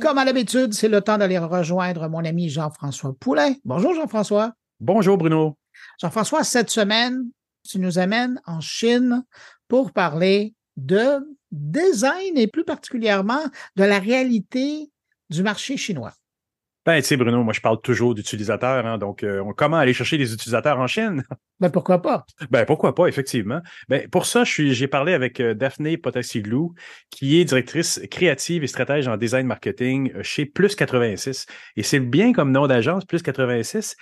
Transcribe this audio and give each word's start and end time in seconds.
Comme 0.00 0.16
à 0.16 0.24
l'habitude, 0.24 0.72
c'est 0.72 0.88
le 0.88 1.02
temps 1.02 1.18
d'aller 1.18 1.36
rejoindre 1.36 2.08
mon 2.08 2.24
ami 2.24 2.48
Jean-François 2.48 3.12
Poulet. 3.20 3.60
Bonjour 3.66 3.92
Jean-François. 3.92 4.54
Bonjour 4.80 5.18
Bruno. 5.18 5.58
Jean-François, 6.00 6.42
cette 6.42 6.70
semaine, 6.70 7.28
tu 7.68 7.78
nous 7.78 7.98
amènes 7.98 8.40
en 8.46 8.60
Chine 8.60 9.22
pour 9.68 9.92
parler 9.92 10.54
de 10.78 11.18
design 11.52 12.38
et 12.38 12.46
plus 12.46 12.64
particulièrement 12.64 13.42
de 13.76 13.84
la 13.84 13.98
réalité 13.98 14.90
du 15.28 15.42
marché 15.42 15.76
chinois. 15.76 16.14
Ben, 16.90 17.00
tu 17.02 17.06
sais, 17.06 17.16
Bruno, 17.16 17.44
moi, 17.44 17.52
je 17.52 17.60
parle 17.60 17.80
toujours 17.80 18.16
d'utilisateurs. 18.16 18.84
Hein, 18.84 18.98
donc, 18.98 19.22
euh, 19.22 19.44
comment 19.56 19.76
aller 19.76 19.92
chercher 19.92 20.18
des 20.18 20.34
utilisateurs 20.34 20.80
en 20.80 20.88
Chine? 20.88 21.22
Ben, 21.60 21.68
pourquoi 21.68 22.00
pas? 22.00 22.24
Ben, 22.50 22.64
pourquoi 22.64 22.94
pas, 22.94 23.06
effectivement. 23.06 23.60
Ben, 23.88 24.08
pour 24.08 24.24
ça, 24.24 24.44
j'ai 24.44 24.88
parlé 24.88 25.12
avec 25.12 25.40
euh, 25.40 25.52
Daphné 25.52 25.98
Potasiglou, 25.98 26.74
qui 27.10 27.38
est 27.38 27.44
directrice 27.44 28.00
créative 28.10 28.64
et 28.64 28.66
stratège 28.66 29.06
en 29.08 29.18
design 29.18 29.46
marketing 29.46 30.10
euh, 30.16 30.22
chez 30.22 30.46
Plus 30.46 30.74
86. 30.74 31.46
Et 31.76 31.82
c'est 31.82 32.00
bien 32.00 32.32
comme 32.32 32.50
nom 32.50 32.66
d'agence, 32.66 33.04
Plus 33.04 33.22
86 33.22 33.94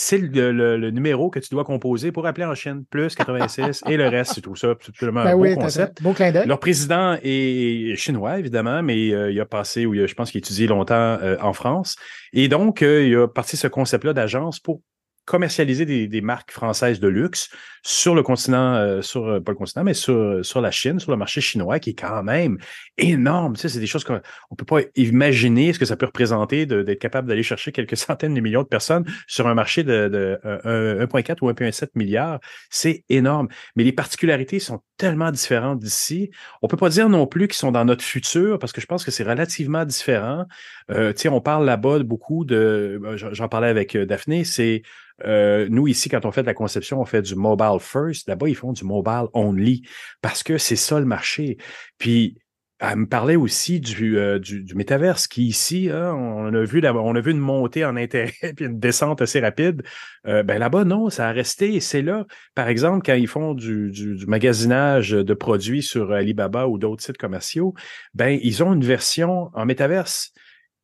c'est 0.00 0.16
le, 0.16 0.90
numéro 0.90 1.28
que 1.28 1.38
tu 1.38 1.50
dois 1.50 1.62
composer 1.62 2.10
pour 2.10 2.26
appeler 2.26 2.46
en 2.46 2.54
Chine, 2.54 2.84
plus 2.88 3.14
86 3.14 3.82
et 3.86 3.98
le 3.98 4.08
reste, 4.08 4.32
c'est 4.34 4.40
tout 4.40 4.56
ça. 4.56 4.74
C'est 4.80 4.88
absolument 4.88 5.24
ben 5.24 5.32
un 5.32 5.36
beau 5.36 5.60
concept. 5.60 6.02
Beau 6.02 6.14
clin 6.14 6.32
Leur 6.46 6.58
président 6.58 7.18
est 7.22 7.96
chinois, 7.96 8.38
évidemment, 8.38 8.82
mais 8.82 9.12
euh, 9.12 9.30
il 9.30 9.38
a 9.38 9.44
passé, 9.44 9.84
ou 9.84 9.94
je 9.94 10.14
pense 10.14 10.30
qu'il 10.30 10.38
a 10.38 10.40
étudié 10.40 10.66
longtemps 10.66 10.94
euh, 10.94 11.36
en 11.42 11.52
France. 11.52 11.96
Et 12.32 12.48
donc, 12.48 12.80
euh, 12.80 13.06
il 13.06 13.14
a 13.14 13.28
parti 13.28 13.58
ce 13.58 13.66
concept-là 13.66 14.14
d'agence 14.14 14.58
pour 14.58 14.80
commercialiser 15.24 15.86
des, 15.86 16.20
marques 16.20 16.50
françaises 16.50 17.00
de 17.00 17.08
luxe 17.08 17.50
sur 17.82 18.14
le 18.14 18.22
continent, 18.22 18.74
euh, 18.74 19.00
sur 19.00 19.26
euh, 19.26 19.40
pas 19.40 19.52
le 19.52 19.56
continent, 19.56 19.84
mais 19.84 19.94
sur, 19.94 20.44
sur 20.44 20.60
la 20.60 20.70
Chine, 20.70 20.98
sur 20.98 21.12
le 21.12 21.16
marché 21.16 21.40
chinois, 21.40 21.78
qui 21.78 21.90
est 21.90 21.98
quand 21.98 22.22
même 22.22 22.58
énorme. 22.98 23.54
Tu 23.54 23.62
sais, 23.62 23.68
c'est 23.68 23.80
des 23.80 23.86
choses 23.86 24.04
qu'on 24.04 24.14
ne 24.14 24.56
peut 24.56 24.64
pas 24.64 24.80
imaginer 24.96 25.72
ce 25.72 25.78
que 25.78 25.84
ça 25.84 25.96
peut 25.96 26.06
représenter 26.06 26.66
d'être 26.66 26.98
capable 26.98 27.28
d'aller 27.28 27.42
chercher 27.42 27.72
quelques 27.72 27.96
centaines 27.96 28.34
de 28.34 28.40
millions 28.40 28.62
de 28.62 28.68
personnes 28.68 29.04
sur 29.26 29.46
un 29.46 29.54
marché 29.54 29.82
de, 29.82 30.08
de 30.08 30.40
1,4 30.44 31.38
ou 31.42 31.50
1,7 31.50 31.90
milliards. 31.94 32.40
C'est 32.68 33.04
énorme. 33.08 33.48
Mais 33.76 33.84
les 33.84 33.92
particularités 33.92 34.58
sont 34.58 34.80
tellement 34.96 35.30
différentes 35.30 35.78
d'ici. 35.78 36.30
On 36.60 36.68
peut 36.68 36.76
pas 36.76 36.90
dire 36.90 37.08
non 37.08 37.26
plus 37.26 37.48
qu'ils 37.48 37.56
sont 37.56 37.72
dans 37.72 37.84
notre 37.84 38.04
futur 38.04 38.58
parce 38.58 38.72
que 38.72 38.80
je 38.80 38.86
pense 38.86 39.04
que 39.04 39.10
c'est 39.10 39.24
relativement 39.24 39.84
différent. 39.84 40.44
Euh, 40.90 41.12
tu 41.12 41.22
sais, 41.22 41.28
on 41.28 41.40
parle 41.40 41.64
là-bas 41.64 42.00
beaucoup 42.00 42.44
de, 42.44 43.00
j'en 43.32 43.48
parlais 43.48 43.68
avec 43.68 43.96
Daphné, 43.96 44.44
c'est 44.44 44.82
euh, 45.24 45.66
nous, 45.70 45.86
ici, 45.88 46.08
quand 46.08 46.24
on 46.24 46.32
fait 46.32 46.42
de 46.42 46.46
la 46.46 46.54
conception, 46.54 47.00
on 47.00 47.04
fait 47.04 47.22
du 47.22 47.34
mobile 47.34 47.78
first. 47.80 48.28
Là-bas, 48.28 48.48
ils 48.48 48.56
font 48.56 48.72
du 48.72 48.84
mobile 48.84 49.26
only 49.32 49.82
parce 50.22 50.42
que 50.42 50.58
c'est 50.58 50.76
ça 50.76 50.98
le 50.98 51.06
marché. 51.06 51.58
Puis, 51.98 52.38
elle 52.80 52.96
me 52.96 53.06
parlait 53.06 53.36
aussi 53.36 53.78
du, 53.78 54.18
euh, 54.18 54.38
du, 54.38 54.74
métaverse 54.74 55.28
qui 55.28 55.44
ici, 55.46 55.90
hein, 55.92 56.14
on 56.14 56.54
a 56.54 56.64
vu 56.64 56.80
on 56.86 57.14
a 57.14 57.20
vu 57.20 57.30
une 57.30 57.38
montée 57.38 57.84
en 57.84 57.94
intérêt 57.94 58.32
puis 58.56 58.64
une 58.64 58.78
descente 58.78 59.20
assez 59.20 59.38
rapide. 59.38 59.82
Euh, 60.26 60.42
ben 60.42 60.58
là-bas, 60.58 60.84
non, 60.84 61.10
ça 61.10 61.28
a 61.28 61.32
resté. 61.32 61.80
C'est 61.80 62.00
là, 62.00 62.24
par 62.54 62.68
exemple, 62.68 63.02
quand 63.04 63.14
ils 63.14 63.28
font 63.28 63.52
du, 63.52 63.90
du, 63.90 64.16
du, 64.16 64.26
magasinage 64.26 65.10
de 65.10 65.34
produits 65.34 65.82
sur 65.82 66.12
Alibaba 66.12 66.68
ou 66.68 66.78
d'autres 66.78 67.02
sites 67.02 67.18
commerciaux, 67.18 67.74
ben 68.14 68.38
ils 68.42 68.62
ont 68.62 68.72
une 68.72 68.84
version 68.84 69.50
en 69.52 69.66
métaverse. 69.66 70.32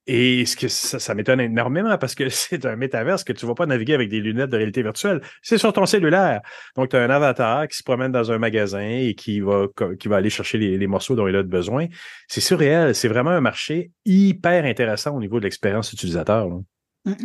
Et 0.09 0.47
ce 0.47 0.57
que 0.57 0.69
ça, 0.69 1.15
m'étonne 1.15 1.41
énormément 1.41 1.99
parce 1.99 2.15
que 2.15 2.29
c'est 2.31 2.65
un 2.65 2.77
métaverse 2.77 3.25
que 3.25 3.33
tu 3.33 3.45
ne 3.45 3.49
vas 3.49 3.55
pas 3.55 3.67
naviguer 3.67 3.95
avec 3.95 4.09
des 4.09 4.21
lunettes 4.21 4.51
de 4.51 4.57
réalité 4.57 4.83
virtuelle. 4.83 5.21
C'est 5.43 5.59
sur 5.59 5.73
ton 5.73 5.87
cellulaire. 5.87 6.43
Donc, 6.77 6.91
tu 6.91 6.97
as 6.97 7.03
un 7.03 7.11
avatar 7.11 7.67
qui 7.67 7.77
se 7.77 7.83
promène 7.83 8.13
dans 8.13 8.31
un 8.31 8.39
magasin 8.39 8.81
et 8.81 9.15
qui 9.15 9.41
va, 9.41 9.67
qui 9.99 10.09
va 10.09 10.17
aller 10.17 10.31
chercher 10.31 10.59
les, 10.59 10.87
morceaux 10.87 11.17
dont 11.17 11.27
il 11.27 11.35
a 11.35 11.43
besoin. 11.43 11.87
C'est 12.29 12.41
surréel. 12.41 12.95
C'est 12.95 13.09
vraiment 13.09 13.31
un 13.31 13.41
marché 13.41 13.91
hyper 14.05 14.65
intéressant 14.65 15.17
au 15.17 15.21
niveau 15.21 15.41
de 15.41 15.45
l'expérience 15.45 15.93
utilisateur. 15.93 16.49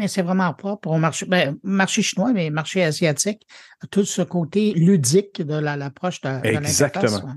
Et 0.01 0.07
c'est 0.07 0.21
vraiment 0.21 0.53
propre 0.53 0.89
au 0.89 0.97
marché, 0.97 1.25
ben, 1.25 1.57
marché 1.63 2.03
chinois, 2.03 2.33
mais 2.33 2.51
marché 2.51 2.83
asiatique, 2.83 3.47
tout 3.89 4.05
ce 4.05 4.21
côté 4.21 4.73
ludique 4.73 5.41
de 5.41 5.55
l'approche 5.55 6.21
de, 6.21 6.29
de 6.41 6.47
Exactement. 6.47 7.35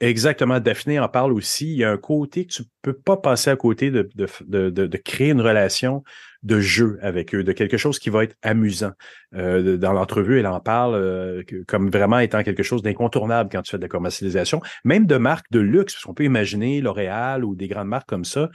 Exactement. 0.00 0.60
Daphné 0.60 0.98
en 0.98 1.08
parle 1.08 1.32
aussi. 1.32 1.72
Il 1.72 1.78
y 1.78 1.84
a 1.84 1.90
un 1.90 1.96
côté 1.96 2.46
que 2.46 2.52
tu 2.52 2.64
peux 2.82 2.92
pas 2.92 3.16
passer 3.16 3.50
à 3.50 3.56
côté 3.56 3.90
de, 3.90 4.08
de, 4.14 4.28
de, 4.46 4.86
de 4.86 4.96
créer 4.96 5.30
une 5.30 5.40
relation 5.40 6.02
de 6.42 6.60
jeu 6.60 6.98
avec 7.00 7.34
eux, 7.34 7.42
de 7.42 7.52
quelque 7.52 7.78
chose 7.78 7.98
qui 7.98 8.10
va 8.10 8.24
être 8.24 8.36
amusant. 8.42 8.92
Euh, 9.34 9.76
dans 9.78 9.92
l'entrevue, 9.92 10.38
elle 10.38 10.46
en 10.46 10.60
parle 10.60 10.94
euh, 10.94 11.42
comme 11.66 11.90
vraiment 11.90 12.18
étant 12.18 12.42
quelque 12.42 12.62
chose 12.62 12.82
d'incontournable 12.82 13.48
quand 13.50 13.62
tu 13.62 13.70
fais 13.70 13.78
de 13.78 13.82
la 13.82 13.88
commercialisation, 13.88 14.60
même 14.84 15.06
de 15.06 15.16
marques 15.16 15.50
de 15.50 15.60
luxe, 15.60 15.94
parce 15.94 16.04
qu'on 16.04 16.14
peut 16.14 16.24
imaginer 16.24 16.80
L'Oréal 16.80 17.44
ou 17.44 17.54
des 17.54 17.68
grandes 17.68 17.88
marques 17.88 18.08
comme 18.08 18.26
ça. 18.26 18.50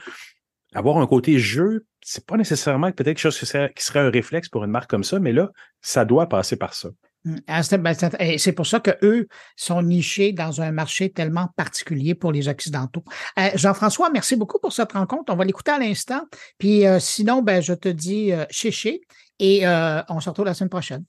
Avoir 0.76 0.98
un 0.98 1.08
côté 1.08 1.40
jeu, 1.40 1.86
c'est 2.02 2.26
pas 2.28 2.38
nécessairement 2.38 2.92
peut-être 2.92 3.08
quelque 3.08 3.20
chose 3.20 3.40
qui 3.40 3.48
serait, 3.48 3.74
qui 3.76 3.84
serait 3.84 4.02
un 4.02 4.12
réflexe 4.12 4.50
pour 4.50 4.64
une 4.64 4.72
marque 4.72 4.90
comme 4.90 5.04
ça, 5.04 5.20
mais 5.20 5.32
là, 5.32 5.50
ça 5.82 6.06
doit 6.06 6.30
passer 6.30 6.58
par 6.58 6.76
ça. 6.76 6.90
Mmh. 7.26 7.36
Ah, 7.48 7.62
ben, 7.78 7.94
c'est 8.38 8.54
pour 8.54 8.66
ça 8.66 8.80
qu'eux 8.80 9.28
sont 9.58 9.82
nichés 9.82 10.32
dans 10.32 10.62
un 10.62 10.72
marché 10.72 11.12
tellement 11.12 11.50
particulier 11.58 12.16
pour 12.16 12.32
les 12.32 12.48
Occidentaux. 12.48 13.04
Euh, 13.38 13.50
Jean-François, 13.56 14.10
merci 14.10 14.36
beaucoup 14.36 14.60
pour 14.60 14.72
cette 14.72 14.94
rencontre. 14.94 15.34
On 15.34 15.36
va 15.36 15.44
l'écouter 15.44 15.72
à 15.72 15.80
l'instant. 15.80 16.22
Puis 16.58 16.86
euh, 16.86 17.00
sinon, 17.00 17.42
ben, 17.42 17.62
je 17.62 17.74
te 17.74 17.90
dis 17.90 18.32
euh, 18.32 18.46
chéché 18.50 19.02
et 19.40 19.66
on 19.68 20.20
se 20.20 20.30
retrouve 20.30 20.46
la 20.46 20.54
semaine 20.54 20.70
prochaine. 20.70 21.04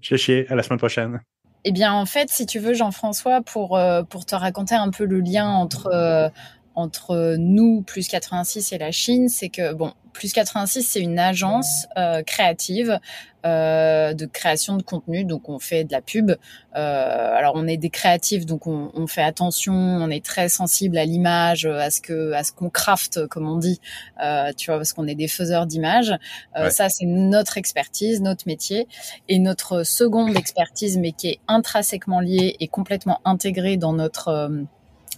Chéché, 0.00 0.46
à 0.48 0.54
la 0.54 0.62
semaine 0.62 0.78
prochaine. 0.78 1.20
Eh 1.64 1.72
bien, 1.72 1.92
en 1.92 2.06
fait, 2.06 2.30
si 2.30 2.46
tu 2.46 2.58
veux, 2.58 2.74
Jean-François, 2.74 3.42
pour, 3.42 3.78
pour 4.08 4.26
te 4.26 4.34
raconter 4.34 4.74
un 4.74 4.90
peu 4.90 5.04
le 5.04 5.20
lien 5.20 5.48
entre, 5.48 6.30
entre 6.74 7.36
nous, 7.38 7.82
plus 7.82 8.08
86 8.08 8.72
et 8.72 8.78
la 8.78 8.90
Chine, 8.90 9.28
c'est 9.28 9.48
que, 9.48 9.72
bon, 9.72 9.92
plus 10.12 10.32
86, 10.32 10.82
c'est 10.82 11.00
une 11.00 11.18
agence 11.18 11.86
euh, 11.98 12.22
créative 12.22 13.00
euh, 13.44 14.14
de 14.14 14.26
création 14.26 14.76
de 14.76 14.82
contenu. 14.82 15.24
Donc, 15.24 15.48
on 15.48 15.58
fait 15.58 15.84
de 15.84 15.92
la 15.92 16.00
pub. 16.00 16.30
Euh, 16.30 16.36
alors, 16.74 17.54
on 17.56 17.66
est 17.66 17.76
des 17.76 17.90
créatifs, 17.90 18.46
donc 18.46 18.66
on, 18.66 18.90
on, 18.94 19.06
fait 19.06 19.22
attention. 19.22 19.74
On 19.74 20.08
est 20.08 20.24
très 20.24 20.48
sensible 20.48 20.96
à 20.96 21.04
l'image, 21.04 21.66
à 21.66 21.90
ce 21.90 22.00
que, 22.00 22.32
à 22.32 22.44
ce 22.44 22.52
qu'on 22.52 22.70
craft, 22.70 23.26
comme 23.26 23.48
on 23.48 23.58
dit. 23.58 23.80
Euh, 24.22 24.52
tu 24.56 24.70
vois, 24.70 24.78
parce 24.78 24.92
qu'on 24.92 25.06
est 25.06 25.14
des 25.14 25.28
faiseurs 25.28 25.66
d'images. 25.66 26.14
Euh, 26.56 26.70
ça, 26.70 26.88
c'est 26.88 27.06
notre 27.06 27.58
expertise, 27.58 28.22
notre 28.22 28.46
métier, 28.46 28.86
et 29.28 29.38
notre 29.38 29.82
seconde 29.82 30.36
expertise, 30.36 30.96
mais 30.96 31.12
qui 31.12 31.28
est 31.28 31.40
intrinsèquement 31.48 32.20
liée 32.20 32.56
et 32.60 32.68
complètement 32.68 33.20
intégrée 33.24 33.76
dans 33.76 33.92
notre 33.92 34.28
euh, 34.28 34.62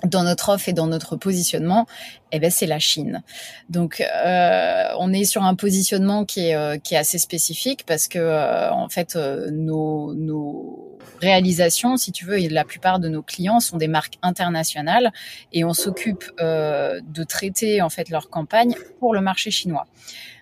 dans 0.04 0.24
notre 0.24 0.50
offre 0.50 0.68
et 0.68 0.72
dans 0.72 0.86
notre 0.86 1.16
positionnement, 1.16 1.86
eh 2.32 2.38
ben 2.38 2.50
c'est 2.50 2.66
la 2.66 2.78
Chine. 2.78 3.22
Donc 3.70 4.00
euh, 4.00 4.84
on 4.98 5.12
est 5.12 5.24
sur 5.24 5.42
un 5.42 5.54
positionnement 5.54 6.24
qui 6.24 6.48
est 6.48 6.54
euh, 6.54 6.78
qui 6.78 6.94
est 6.94 6.98
assez 6.98 7.18
spécifique 7.18 7.84
parce 7.86 8.08
que 8.08 8.18
euh, 8.18 8.70
en 8.70 8.88
fait 8.88 9.16
euh, 9.16 9.50
nos 9.50 10.12
nos 10.14 10.98
réalisations, 11.20 11.96
si 11.96 12.12
tu 12.12 12.24
veux, 12.26 12.38
et 12.38 12.48
la 12.48 12.64
plupart 12.64 12.98
de 12.98 13.08
nos 13.08 13.22
clients 13.22 13.60
sont 13.60 13.78
des 13.78 13.88
marques 13.88 14.18
internationales 14.22 15.12
et 15.52 15.64
on 15.64 15.72
s'occupe 15.72 16.24
de 16.38 17.24
traiter 17.24 17.80
en 17.80 17.88
fait 17.88 18.10
leur 18.10 18.28
campagne 18.28 18.74
pour 19.00 19.14
le 19.14 19.22
marché 19.22 19.50
chinois. 19.50 19.86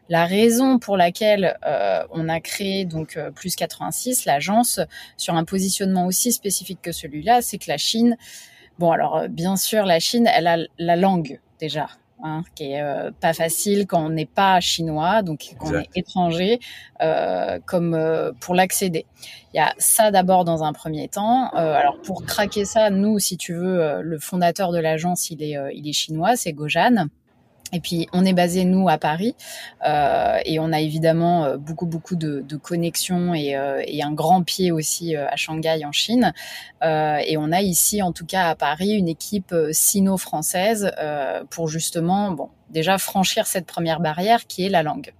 La 0.08 0.26
raison 0.26 0.78
pour 0.80 0.96
laquelle 0.96 1.56
on 2.10 2.28
a 2.28 2.40
créé 2.40 2.84
donc 2.84 3.18
plus 3.36 3.54
86 3.54 4.24
l'agence 4.24 4.80
sur 5.16 5.34
un 5.34 5.44
positionnement 5.44 6.06
aussi 6.06 6.32
spécifique 6.32 6.80
que 6.82 6.92
celui-là, 6.92 7.40
c'est 7.40 7.58
que 7.58 7.70
la 7.70 7.78
Chine 7.78 8.16
Bon, 8.78 8.90
alors 8.90 9.16
euh, 9.16 9.28
bien 9.28 9.56
sûr, 9.56 9.84
la 9.84 10.00
Chine, 10.00 10.28
elle 10.32 10.46
a 10.46 10.58
la 10.78 10.96
langue 10.96 11.40
déjà, 11.60 11.88
hein, 12.22 12.42
qui 12.54 12.72
est 12.72 12.82
euh, 12.82 13.10
pas 13.20 13.32
facile 13.32 13.86
quand 13.86 14.04
on 14.04 14.10
n'est 14.10 14.26
pas 14.26 14.60
chinois, 14.60 15.22
donc 15.22 15.54
quand 15.58 15.72
on 15.72 15.80
est 15.80 15.90
étranger, 15.94 16.58
euh, 17.02 17.60
comme 17.64 17.94
euh, 17.94 18.32
pour 18.40 18.54
l'accéder. 18.54 19.06
Il 19.52 19.58
y 19.58 19.60
a 19.60 19.72
ça 19.78 20.10
d'abord 20.10 20.44
dans 20.44 20.64
un 20.64 20.72
premier 20.72 21.08
temps. 21.08 21.48
alors 21.50 22.00
pour 22.02 22.24
craquer 22.24 22.64
ça, 22.64 22.90
nous, 22.90 23.18
si 23.20 23.36
tu 23.36 23.54
veux, 23.54 24.02
le 24.02 24.18
fondateur 24.18 24.72
de 24.72 24.78
l'agence, 24.78 25.30
il 25.30 25.42
est, 25.42 25.56
il 25.72 25.88
est 25.88 25.92
chinois, 25.92 26.34
c'est 26.34 26.52
Gojan. 26.52 27.06
Et 27.72 27.80
puis 27.80 28.08
on 28.12 28.24
est 28.24 28.32
basé 28.32 28.64
nous 28.64 28.88
à 28.88 28.98
Paris 28.98 29.34
euh, 29.86 30.38
et 30.44 30.58
on 30.60 30.72
a 30.72 30.80
évidemment 30.80 31.44
euh, 31.44 31.56
beaucoup 31.56 31.86
beaucoup 31.86 32.14
de, 32.14 32.40
de 32.40 32.56
connexions 32.56 33.34
et, 33.34 33.56
euh, 33.56 33.82
et, 33.86 34.02
un 34.02 34.12
grand 34.12 34.42
pied 34.42 34.70
aussi 34.70 35.16
euh, 35.16 35.26
à 35.28 35.36
Shanghai 35.36 35.84
en 35.84 35.92
Chine. 35.92 36.32
Euh, 36.82 37.18
et 37.26 37.36
on 37.36 37.50
a 37.52 37.62
ici 37.62 38.02
en 38.02 38.12
tout 38.12 38.26
cas 38.26 38.48
à 38.48 38.54
Paris 38.54 38.92
une 38.92 39.08
équipe 39.08 39.54
sino-française 39.72 40.92
pour 41.50 41.68
justement 41.68 42.30
bon 42.30 42.50
déjà 42.70 42.98
franchir 42.98 43.46
cette 43.46 43.66
première 43.66 44.00
barrière 44.00 44.46
qui 44.46 44.64
est 44.64 44.68
la 44.68 44.82
langue. 44.82 45.12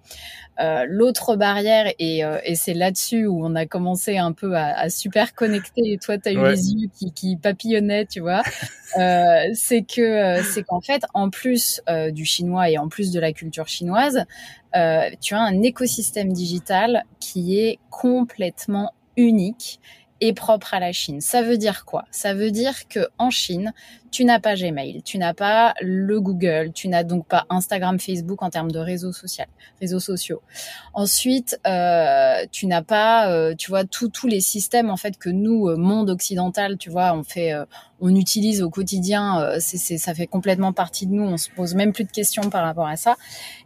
Euh, 0.60 0.86
l'autre 0.88 1.34
barrière, 1.34 1.92
et, 1.98 2.24
euh, 2.24 2.38
et 2.44 2.54
c'est 2.54 2.74
là-dessus 2.74 3.26
où 3.26 3.44
on 3.44 3.56
a 3.56 3.66
commencé 3.66 4.18
un 4.18 4.32
peu 4.32 4.54
à, 4.54 4.66
à 4.78 4.88
super 4.88 5.34
connecter, 5.34 5.82
et 5.84 5.98
toi, 5.98 6.16
tu 6.16 6.28
as 6.28 6.32
eu 6.32 6.44
les 6.44 6.72
yeux 6.72 6.88
qui, 6.96 7.12
qui 7.12 7.36
papillonnaient, 7.36 8.06
tu 8.06 8.20
vois, 8.20 8.42
euh, 8.96 9.40
c'est 9.54 9.82
que 9.82 10.42
c'est 10.42 10.62
qu'en 10.62 10.80
fait, 10.80 11.02
en 11.12 11.30
plus 11.30 11.82
du 12.12 12.24
chinois 12.24 12.70
et 12.70 12.78
en 12.78 12.88
plus 12.88 13.10
de 13.10 13.18
la 13.18 13.32
culture 13.32 13.66
chinoise, 13.66 14.24
tu 15.20 15.34
as 15.34 15.40
un 15.40 15.62
écosystème 15.62 16.32
digital 16.32 17.04
qui 17.18 17.58
est 17.58 17.78
complètement 17.90 18.92
unique 19.16 19.80
et 20.20 20.32
propre 20.32 20.74
à 20.74 20.80
la 20.80 20.92
Chine. 20.92 21.20
Ça 21.20 21.42
veut 21.42 21.58
dire 21.58 21.84
quoi? 21.84 22.04
Ça 22.10 22.32
veut 22.34 22.50
dire 22.50 22.88
que 22.88 23.08
en 23.18 23.30
Chine, 23.30 23.74
tu 24.14 24.24
n'as 24.24 24.38
pas 24.38 24.54
Gmail, 24.54 25.02
tu 25.02 25.18
n'as 25.18 25.34
pas 25.34 25.74
le 25.80 26.20
Google, 26.20 26.70
tu 26.72 26.86
n'as 26.86 27.02
donc 27.02 27.26
pas 27.26 27.46
Instagram, 27.50 27.98
Facebook 27.98 28.42
en 28.44 28.50
termes 28.50 28.70
de 28.70 28.78
réseaux 28.78 29.12
sociaux, 29.12 29.44
réseaux 29.80 29.98
sociaux. 29.98 30.40
Ensuite, 30.92 31.58
euh, 31.66 32.46
tu 32.52 32.68
n'as 32.68 32.82
pas, 32.82 33.28
euh, 33.32 33.56
tu 33.56 33.70
vois, 33.70 33.82
tous 33.84 34.28
les 34.28 34.40
systèmes 34.40 34.88
en 34.88 34.96
fait 34.96 35.18
que 35.18 35.30
nous, 35.30 35.68
euh, 35.68 35.76
monde 35.76 36.10
occidental, 36.10 36.78
tu 36.78 36.90
vois, 36.90 37.12
on 37.12 37.24
fait, 37.24 37.52
on 38.00 38.14
utilise 38.14 38.62
au 38.62 38.70
quotidien. 38.70 39.58
ça 39.58 40.14
fait 40.14 40.28
complètement 40.28 40.72
partie 40.72 41.08
de 41.08 41.12
nous. 41.12 41.24
On 41.24 41.36
se 41.36 41.50
pose 41.50 41.74
même 41.74 41.92
plus 41.92 42.04
de 42.04 42.12
questions 42.12 42.50
par 42.50 42.62
rapport 42.62 42.86
à 42.86 42.96
ça. 42.96 43.16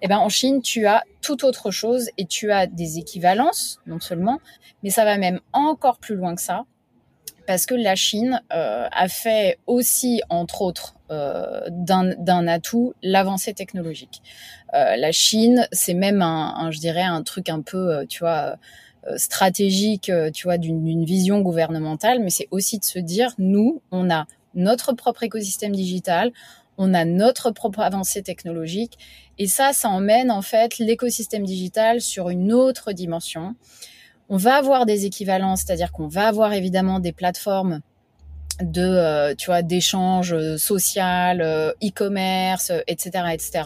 Et 0.00 0.04
eh 0.06 0.08
ben 0.08 0.16
en 0.16 0.30
Chine, 0.30 0.62
tu 0.62 0.86
as 0.86 1.04
tout 1.20 1.44
autre 1.44 1.70
chose 1.70 2.08
et 2.16 2.24
tu 2.24 2.50
as 2.52 2.66
des 2.66 2.96
équivalences 2.96 3.80
non 3.86 4.00
seulement, 4.00 4.40
mais 4.82 4.88
ça 4.88 5.04
va 5.04 5.18
même 5.18 5.40
encore 5.52 5.98
plus 5.98 6.14
loin 6.14 6.34
que 6.34 6.40
ça 6.40 6.64
parce 7.48 7.64
que 7.64 7.74
la 7.74 7.96
Chine 7.96 8.42
euh, 8.52 8.88
a 8.92 9.08
fait 9.08 9.58
aussi, 9.66 10.20
entre 10.28 10.60
autres, 10.60 10.96
euh, 11.10 11.62
d'un 11.70 12.46
atout 12.46 12.92
l'avancée 13.02 13.54
technologique. 13.54 14.20
Euh, 14.74 14.96
la 14.96 15.12
Chine, 15.12 15.66
c'est 15.72 15.94
même 15.94 16.20
un, 16.20 16.70
je 16.70 16.78
dirais, 16.78 17.04
un 17.04 17.22
truc 17.22 17.48
un 17.48 17.62
peu, 17.62 18.04
tu 18.06 18.18
vois, 18.18 18.56
stratégique, 19.16 20.12
tu 20.34 20.42
vois, 20.44 20.58
d'une 20.58 21.06
vision 21.06 21.40
gouvernementale, 21.40 22.20
mais 22.20 22.28
c'est 22.28 22.48
aussi 22.50 22.78
de 22.78 22.84
se 22.84 22.98
dire, 22.98 23.32
nous, 23.38 23.80
on 23.92 24.10
a 24.10 24.26
notre 24.54 24.92
propre 24.92 25.22
écosystème 25.22 25.74
digital, 25.74 26.32
on 26.76 26.92
a 26.92 27.06
notre 27.06 27.50
propre 27.50 27.80
avancée 27.80 28.22
technologique, 28.22 28.98
et 29.38 29.46
ça, 29.46 29.72
ça 29.72 29.88
emmène 29.88 30.30
en 30.30 30.42
fait 30.42 30.76
l'écosystème 30.78 31.46
digital 31.46 32.02
sur 32.02 32.28
une 32.28 32.52
autre 32.52 32.92
dimension. 32.92 33.54
On 34.28 34.36
va 34.36 34.56
avoir 34.56 34.86
des 34.86 35.06
équivalences, 35.06 35.62
c'est-à-dire 35.62 35.92
qu'on 35.92 36.08
va 36.08 36.28
avoir 36.28 36.52
évidemment 36.52 37.00
des 37.00 37.12
plateformes 37.12 37.80
de 38.60 38.82
euh, 38.82 39.34
tu 39.36 39.46
vois 39.46 39.62
d'échanges 39.62 40.32
euh, 40.32 40.56
social 40.56 41.40
euh, 41.40 41.72
e-commerce 41.82 42.72
etc 42.86 43.26
etc 43.32 43.62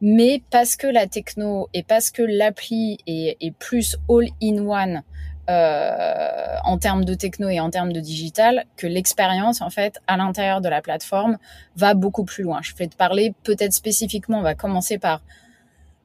mais 0.00 0.42
parce 0.50 0.76
que 0.76 0.86
la 0.86 1.06
techno 1.06 1.68
et 1.74 1.82
parce 1.82 2.10
que 2.10 2.22
l'appli 2.22 2.98
est, 3.06 3.54
plus 3.58 3.96
all 4.08 4.28
in 4.42 4.58
one 4.58 5.02
en 5.50 6.76
termes 6.78 7.06
de 7.06 7.14
techno 7.14 7.48
et 7.48 7.58
en 7.58 7.70
termes 7.70 7.92
de 7.92 8.00
digital 8.00 8.64
que 8.76 8.86
l'expérience 8.86 9.62
en 9.62 9.70
fait 9.70 9.98
à 10.06 10.18
l'intérieur 10.18 10.60
de 10.60 10.68
la 10.68 10.82
plateforme 10.82 11.38
va 11.74 11.94
beaucoup 11.94 12.24
plus 12.24 12.44
loin. 12.44 12.60
Je 12.62 12.74
vais 12.74 12.86
te 12.86 12.96
parler 12.96 13.32
peut-être 13.44 13.72
spécifiquement 13.72 14.40
on 14.40 14.42
va 14.42 14.54
commencer 14.54 14.98
par 14.98 15.22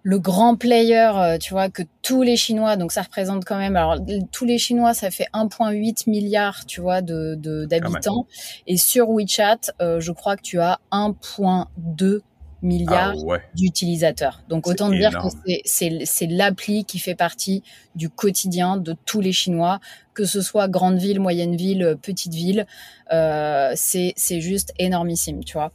le 0.04 0.20
grand 0.20 0.58
player, 0.58 1.12
euh, 1.16 1.38
tu 1.38 1.54
vois, 1.54 1.70
que 1.70 1.82
tous 2.02 2.22
les 2.22 2.36
Chinois, 2.36 2.76
donc 2.76 2.92
ça 2.92 3.02
représente 3.02 3.46
quand 3.46 3.58
même, 3.58 3.78
alors 3.78 3.98
tous 4.32 4.46
les 4.46 4.58
Chinois, 4.58 4.94
ça 4.94 5.10
fait 5.10 5.28
1,8 5.34 6.10
milliard, 6.10 6.66
tu 6.66 6.82
vois, 6.82 7.02
de 7.02 7.36
d'habitants. 7.66 8.28
et 8.68 8.76
sur 8.76 9.10
WeChat, 9.10 9.72
euh, 9.82 10.02
je 10.02 10.12
crois 10.12 10.36
que 10.36 10.42
tu 10.42 10.60
as 10.60 10.80
1,2 10.92 12.22
milliard 12.62 13.14
ah 13.30 13.38
d'utilisateurs. 13.56 14.42
Donc 14.50 14.68
autant 14.68 14.90
dire 14.90 15.12
que 15.12 15.52
c'est 15.66 16.28
l'appli 16.28 16.86
qui 16.86 17.00
fait 17.00 17.16
partie 17.16 17.64
du 17.96 18.10
quotidien 18.10 18.78
de 18.78 18.96
tous 19.06 19.22
les 19.22 19.34
Chinois, 19.34 19.80
que 20.14 20.26
ce 20.26 20.42
soit 20.42 20.68
grande 20.68 20.98
ville, 20.98 21.20
moyenne 21.20 21.56
ville, 21.56 21.98
petite 22.02 22.34
ville, 22.34 22.66
euh, 23.12 23.72
c'est 23.76 24.42
juste 24.42 24.74
énormissime, 24.80 25.44
tu 25.44 25.54
vois. 25.54 25.72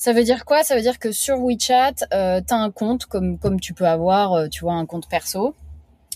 Ça 0.00 0.12
veut 0.12 0.22
dire 0.22 0.44
quoi? 0.44 0.62
Ça 0.62 0.76
veut 0.76 0.80
dire 0.80 1.00
que 1.00 1.10
sur 1.10 1.40
WeChat, 1.40 2.06
euh, 2.14 2.40
tu 2.40 2.54
as 2.54 2.56
un 2.56 2.70
compte 2.70 3.06
comme, 3.06 3.36
comme 3.36 3.58
tu 3.58 3.74
peux 3.74 3.84
avoir, 3.84 4.32
euh, 4.32 4.46
tu 4.46 4.60
vois, 4.60 4.74
un 4.74 4.86
compte 4.86 5.08
perso. 5.08 5.56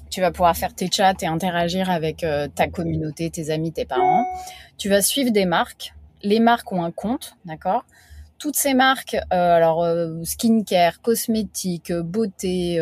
Tu 0.09 0.21
vas 0.21 0.31
pouvoir 0.31 0.57
faire 0.57 0.73
tes 0.73 0.89
chats 0.89 1.15
et 1.21 1.27
interagir 1.27 1.91
avec 1.91 2.23
euh, 2.23 2.47
ta 2.47 2.69
communauté, 2.69 3.29
tes 3.29 3.51
amis, 3.51 3.73
tes 3.73 3.85
parents. 3.85 4.25
Tu 4.79 4.89
vas 4.89 5.03
suivre 5.03 5.33
des 5.33 5.47
marques. 5.47 5.95
Les 6.23 6.39
marques 6.39 6.71
ont 6.71 6.85
un 6.85 6.93
compte, 6.93 7.35
d'accord? 7.45 7.85
Toutes 8.39 8.55
ces 8.55 8.75
marques, 8.75 9.17
euh, 9.33 9.57
alors 9.57 9.85
skincare, 10.25 11.01
cosmétiques, 11.01 11.93
beauté, 11.93 12.79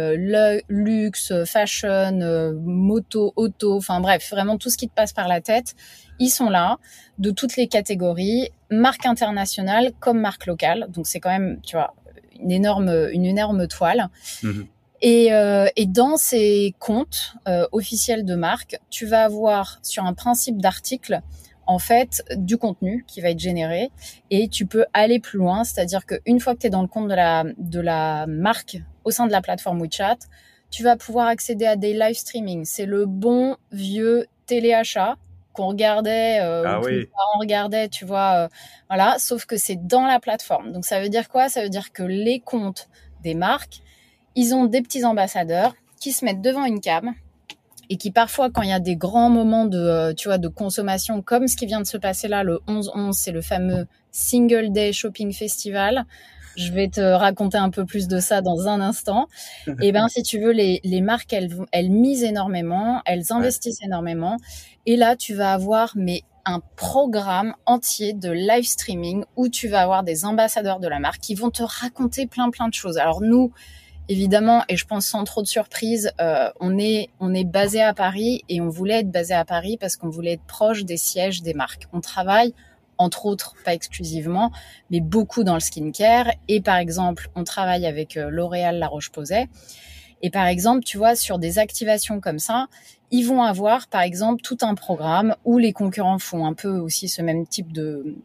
luxe, 0.68 1.32
fashion, 1.46 2.52
moto, 2.62 3.32
auto, 3.36 3.76
enfin 3.76 4.00
bref, 4.00 4.28
vraiment 4.30 4.58
tout 4.58 4.68
ce 4.68 4.76
qui 4.76 4.88
te 4.88 4.94
passe 4.94 5.14
par 5.14 5.28
la 5.28 5.40
tête, 5.40 5.74
ils 6.20 6.28
sont 6.28 6.50
là, 6.50 6.78
de 7.18 7.32
toutes 7.32 7.56
les 7.56 7.66
catégories, 7.66 8.50
marque 8.70 9.06
internationale 9.06 9.92
comme 9.98 10.20
marque 10.20 10.46
locale. 10.46 10.86
Donc 10.90 11.06
c'est 11.08 11.18
quand 11.18 11.30
même, 11.30 11.58
tu 11.62 11.74
vois, 11.74 11.94
une 12.38 12.52
énorme, 12.52 13.08
une 13.12 13.24
énorme 13.24 13.66
toile. 13.66 14.08
Mhm. 14.42 14.66
Et, 15.02 15.32
euh, 15.32 15.66
et, 15.76 15.86
dans 15.86 16.18
ces 16.18 16.74
comptes 16.78 17.34
euh, 17.48 17.66
officiels 17.72 18.26
de 18.26 18.34
marque, 18.34 18.78
tu 18.90 19.06
vas 19.06 19.24
avoir 19.24 19.78
sur 19.82 20.04
un 20.04 20.12
principe 20.12 20.58
d'article 20.58 21.22
en 21.66 21.78
fait 21.78 22.22
du 22.36 22.58
contenu 22.58 23.04
qui 23.06 23.22
va 23.22 23.30
être 23.30 23.38
généré 23.38 23.90
et 24.30 24.48
tu 24.48 24.66
peux 24.66 24.84
aller 24.92 25.18
plus 25.18 25.38
loin, 25.38 25.64
c'est-à-dire 25.64 26.04
qu'une 26.04 26.38
fois 26.38 26.54
que 26.54 26.60
tu 26.60 26.66
es 26.66 26.70
dans 26.70 26.82
le 26.82 26.88
compte 26.88 27.08
de 27.08 27.14
la, 27.14 27.44
de 27.56 27.80
la 27.80 28.26
marque 28.26 28.76
au 29.04 29.10
sein 29.10 29.26
de 29.26 29.32
la 29.32 29.40
plateforme 29.40 29.80
WeChat, 29.80 30.18
tu 30.70 30.82
vas 30.82 30.96
pouvoir 30.96 31.28
accéder 31.28 31.64
à 31.64 31.76
des 31.76 31.94
live 31.94 32.14
streaming. 32.14 32.66
C'est 32.66 32.86
le 32.86 33.06
bon 33.06 33.56
vieux 33.72 34.26
téléachat 34.46 35.16
qu'on 35.52 35.66
regardait, 35.66 36.40
euh, 36.40 36.64
ah 36.66 36.80
que 36.82 37.04
parents 37.06 37.38
regardaient, 37.40 37.88
tu 37.88 38.04
vois, 38.04 38.34
euh, 38.34 38.48
voilà. 38.88 39.16
Sauf 39.18 39.46
que 39.46 39.56
c'est 39.56 39.86
dans 39.86 40.06
la 40.06 40.20
plateforme. 40.20 40.72
Donc 40.72 40.84
ça 40.84 41.00
veut 41.00 41.08
dire 41.08 41.28
quoi? 41.28 41.48
Ça 41.48 41.62
veut 41.62 41.68
dire 41.68 41.92
que 41.92 42.02
les 42.02 42.40
comptes 42.40 42.88
des 43.22 43.34
marques, 43.34 43.80
ils 44.36 44.54
ont 44.54 44.66
des 44.66 44.82
petits 44.82 45.04
ambassadeurs 45.04 45.74
qui 46.00 46.12
se 46.12 46.24
mettent 46.24 46.40
devant 46.40 46.64
une 46.64 46.80
cam 46.80 47.14
et 47.90 47.96
qui 47.96 48.12
parfois, 48.12 48.50
quand 48.50 48.62
il 48.62 48.70
y 48.70 48.72
a 48.72 48.80
des 48.80 48.94
grands 48.94 49.30
moments 49.30 49.66
de, 49.66 49.78
euh, 49.78 50.14
tu 50.14 50.28
vois, 50.28 50.38
de 50.38 50.46
consommation, 50.46 51.22
comme 51.22 51.48
ce 51.48 51.56
qui 51.56 51.66
vient 51.66 51.80
de 51.80 51.86
se 51.86 51.96
passer 51.96 52.28
là, 52.28 52.44
le 52.44 52.60
11-11, 52.68 53.12
c'est 53.12 53.32
le 53.32 53.42
fameux 53.42 53.86
Single 54.12 54.70
Day 54.70 54.92
Shopping 54.92 55.32
Festival. 55.32 56.06
Je 56.56 56.72
vais 56.72 56.88
te 56.88 57.00
raconter 57.00 57.58
un 57.58 57.70
peu 57.70 57.84
plus 57.84 58.08
de 58.08 58.18
ça 58.20 58.40
dans 58.40 58.68
un 58.68 58.80
instant. 58.80 59.26
et 59.66 59.72
eh 59.82 59.92
ben, 59.92 60.08
si 60.08 60.22
tu 60.22 60.38
veux, 60.38 60.52
les, 60.52 60.80
les 60.84 61.00
marques, 61.00 61.32
elles, 61.32 61.50
elles 61.72 61.90
misent 61.90 62.24
énormément, 62.24 63.02
elles 63.04 63.32
investissent 63.32 63.82
énormément. 63.82 64.36
Et 64.86 64.96
là, 64.96 65.16
tu 65.16 65.34
vas 65.34 65.52
avoir, 65.52 65.92
mais 65.94 66.22
un 66.44 66.60
programme 66.76 67.54
entier 67.66 68.12
de 68.12 68.30
live 68.30 68.64
streaming 68.64 69.24
où 69.36 69.48
tu 69.48 69.68
vas 69.68 69.82
avoir 69.82 70.02
des 70.02 70.24
ambassadeurs 70.24 70.80
de 70.80 70.88
la 70.88 70.98
marque 70.98 71.20
qui 71.20 71.34
vont 71.34 71.50
te 71.50 71.62
raconter 71.62 72.26
plein 72.26 72.50
plein 72.50 72.68
de 72.68 72.74
choses. 72.74 72.98
Alors 72.98 73.20
nous, 73.20 73.52
évidemment, 74.08 74.64
et 74.68 74.76
je 74.76 74.86
pense 74.86 75.06
sans 75.06 75.24
trop 75.24 75.42
de 75.42 75.46
surprise, 75.46 76.12
euh, 76.20 76.50
on 76.60 76.78
est 76.78 77.08
on 77.20 77.34
est 77.34 77.44
basé 77.44 77.82
à 77.82 77.94
Paris 77.94 78.42
et 78.48 78.60
on 78.60 78.68
voulait 78.68 79.00
être 79.00 79.10
basé 79.10 79.34
à 79.34 79.44
Paris 79.44 79.76
parce 79.78 79.96
qu'on 79.96 80.08
voulait 80.08 80.32
être 80.32 80.46
proche 80.46 80.84
des 80.84 80.96
sièges 80.96 81.42
des 81.42 81.54
marques. 81.54 81.86
On 81.92 82.00
travaille 82.00 82.54
entre 83.00 83.26
autres, 83.26 83.54
pas 83.64 83.74
exclusivement, 83.74 84.52
mais 84.90 85.00
beaucoup 85.00 85.42
dans 85.42 85.54
le 85.54 85.60
skincare. 85.60 86.30
Et 86.48 86.60
par 86.60 86.76
exemple, 86.76 87.30
on 87.34 87.44
travaille 87.44 87.86
avec 87.86 88.16
euh, 88.16 88.28
L'Oréal 88.30 88.78
La 88.78 88.88
Roche-Posay. 88.88 89.48
Et 90.22 90.30
par 90.30 90.46
exemple, 90.46 90.84
tu 90.84 90.98
vois, 90.98 91.16
sur 91.16 91.38
des 91.38 91.58
activations 91.58 92.20
comme 92.20 92.38
ça, 92.38 92.66
ils 93.10 93.22
vont 93.22 93.42
avoir, 93.42 93.88
par 93.88 94.02
exemple, 94.02 94.42
tout 94.42 94.58
un 94.60 94.74
programme 94.74 95.34
où 95.44 95.56
les 95.56 95.72
concurrents 95.72 96.18
font 96.18 96.44
un 96.44 96.52
peu 96.52 96.68
aussi 96.68 97.08
ce 97.08 97.22
même 97.22 97.46
type 97.46 97.72
de, 97.72 98.16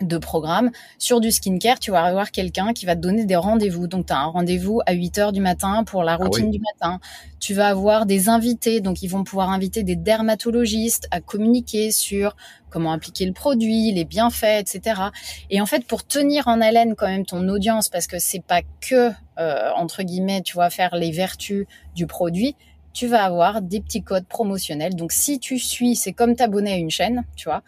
de 0.00 0.18
programme. 0.18 0.70
Sur 0.98 1.20
du 1.20 1.30
skincare, 1.30 1.78
tu 1.78 1.90
vas 1.90 2.04
avoir 2.04 2.30
quelqu'un 2.30 2.72
qui 2.72 2.86
va 2.86 2.94
te 2.94 3.00
donner 3.00 3.24
des 3.24 3.36
rendez-vous. 3.36 3.86
Donc, 3.86 4.06
tu 4.06 4.12
as 4.12 4.18
un 4.18 4.26
rendez-vous 4.26 4.80
à 4.86 4.92
8 4.92 5.18
heures 5.18 5.32
du 5.32 5.40
matin 5.40 5.84
pour 5.84 6.02
la 6.02 6.12
ah 6.12 6.16
routine 6.16 6.50
du 6.50 6.60
matin. 6.60 7.00
Tu 7.40 7.54
vas 7.54 7.68
avoir 7.68 8.06
des 8.06 8.28
invités. 8.28 8.80
Donc, 8.80 9.02
ils 9.02 9.08
vont 9.08 9.24
pouvoir 9.24 9.50
inviter 9.50 9.82
des 9.82 9.96
dermatologistes 9.96 11.08
à 11.10 11.20
communiquer 11.20 11.90
sur 11.90 12.36
comment 12.68 12.92
appliquer 12.92 13.24
le 13.24 13.32
produit, 13.32 13.92
les 13.92 14.04
bienfaits, 14.04 14.60
etc. 14.60 15.00
Et 15.48 15.60
en 15.60 15.66
fait, 15.66 15.86
pour 15.86 16.06
tenir 16.06 16.46
en 16.48 16.60
haleine 16.60 16.94
quand 16.94 17.06
même 17.06 17.24
ton 17.24 17.48
audience, 17.48 17.88
parce 17.88 18.06
que 18.06 18.18
c'est 18.18 18.42
pas 18.42 18.60
que, 18.80 19.10
euh, 19.38 19.70
entre 19.76 20.02
guillemets, 20.02 20.42
tu 20.42 20.56
vas 20.56 20.68
faire 20.68 20.94
les 20.94 21.10
vertus 21.10 21.66
du 21.94 22.06
produit, 22.06 22.54
tu 22.96 23.06
vas 23.06 23.24
avoir 23.24 23.60
des 23.60 23.82
petits 23.82 24.02
codes 24.02 24.26
promotionnels. 24.26 24.96
Donc 24.96 25.12
si 25.12 25.38
tu 25.38 25.58
suis, 25.58 25.96
c'est 25.96 26.14
comme 26.14 26.34
t'abonner 26.34 26.72
à 26.72 26.76
une 26.76 26.90
chaîne, 26.90 27.26
tu 27.36 27.46
vois. 27.46 27.62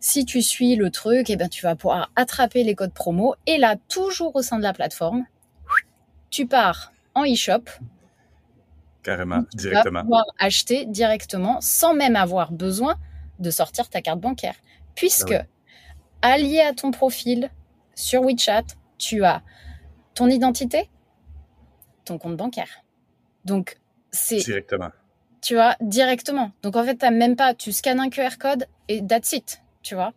Si 0.00 0.24
tu 0.24 0.42
suis 0.42 0.74
le 0.74 0.90
truc, 0.90 1.30
et 1.30 1.34
eh 1.34 1.36
ben 1.36 1.48
tu 1.48 1.62
vas 1.62 1.76
pouvoir 1.76 2.10
attraper 2.16 2.64
les 2.64 2.74
codes 2.74 2.92
promo 2.92 3.36
et 3.46 3.58
là 3.58 3.76
toujours 3.88 4.34
au 4.34 4.42
sein 4.42 4.58
de 4.58 4.64
la 4.64 4.72
plateforme, 4.72 5.24
tu 6.30 6.48
pars 6.48 6.92
en 7.14 7.22
e-shop. 7.22 7.62
Carrément, 9.04 9.44
directement. 9.54 9.82
Tu 9.82 9.94
vas 9.94 10.02
pouvoir 10.02 10.24
acheter 10.40 10.84
directement 10.84 11.60
sans 11.60 11.94
même 11.94 12.16
avoir 12.16 12.50
besoin 12.50 12.96
de 13.38 13.50
sortir 13.52 13.88
ta 13.88 14.02
carte 14.02 14.18
bancaire. 14.18 14.56
Puisque 14.96 15.30
ah 15.30 15.46
allié 16.22 16.58
à 16.58 16.72
ton 16.72 16.90
profil 16.90 17.50
sur 17.94 18.22
WeChat, 18.22 18.64
tu 18.98 19.24
as 19.24 19.42
ton 20.14 20.26
identité, 20.26 20.90
ton 22.04 22.18
compte 22.18 22.36
bancaire. 22.36 22.82
Donc 23.44 23.76
c'est 24.12 24.36
directement. 24.36 24.90
Tu 25.40 25.54
vois, 25.54 25.76
directement. 25.80 26.52
Donc 26.62 26.76
en 26.76 26.84
fait, 26.84 26.96
tu 26.96 27.10
même 27.10 27.36
pas, 27.36 27.54
tu 27.54 27.72
scannes 27.72 28.00
un 28.00 28.10
QR 28.10 28.38
code 28.38 28.66
et 28.88 29.04
that's 29.04 29.32
it, 29.32 29.62
tu 29.82 29.94
vois. 29.94 30.12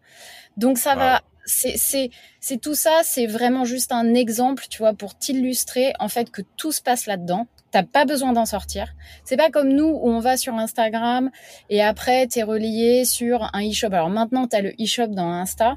Donc 0.58 0.78
ça 0.78 0.96
va, 0.96 1.22
c'est 1.46 2.12
c'est 2.40 2.58
tout 2.62 2.76
ça, 2.76 3.02
c'est 3.04 3.26
vraiment 3.26 3.66
juste 3.66 3.92
un 3.92 4.14
exemple, 4.14 4.66
tu 4.70 4.80
vois, 4.80 4.94
pour 4.94 5.18
t'illustrer 5.18 5.94
en 6.00 6.10
fait 6.10 6.30
que 6.30 6.42
tout 6.58 6.72
se 6.72 6.82
passe 6.82 7.08
là-dedans. 7.08 7.48
T'as 7.72 7.84
pas 7.84 8.06
besoin 8.06 8.32
d'en 8.34 8.46
sortir. 8.46 8.94
C'est 9.26 9.36
pas 9.36 9.50
comme 9.50 9.70
nous 9.70 9.88
où 9.88 10.10
on 10.10 10.20
va 10.20 10.38
sur 10.38 10.54
Instagram 10.54 11.30
et 11.70 11.84
après 11.84 12.28
tu 12.28 12.40
es 12.40 12.44
relié 12.44 13.04
sur 13.04 13.50
un 13.54 13.70
e-shop. 13.70 13.88
Alors 13.88 14.10
maintenant, 14.10 14.48
tu 14.48 14.56
as 14.56 14.62
le 14.62 14.72
e-shop 14.80 15.08
dans 15.08 15.30
Insta. 15.30 15.76